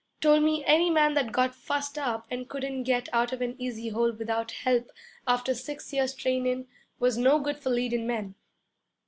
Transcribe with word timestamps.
Told 0.19 0.41
me 0.41 0.65
any 0.65 0.89
man 0.89 1.13
that 1.13 1.31
got 1.31 1.53
fussed 1.53 1.95
up 1.95 2.25
and 2.31 2.49
couldn't 2.49 2.85
get 2.85 3.07
out 3.13 3.31
of 3.31 3.39
an 3.39 3.55
easy 3.59 3.89
hole 3.89 4.11
without 4.11 4.49
help 4.49 4.89
after 5.27 5.53
six 5.53 5.93
years' 5.93 6.15
trainin' 6.15 6.65
was 6.97 7.19
no 7.19 7.37
good 7.39 7.59
for 7.59 7.69
leadin' 7.69 8.07
men. 8.07 8.33